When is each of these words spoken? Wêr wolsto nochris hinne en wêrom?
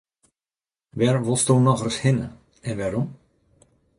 Wêr 0.97 1.17
wolsto 1.25 1.53
nochris 1.65 1.97
hinne 2.03 2.27
en 2.69 2.75
wêrom? 2.77 3.07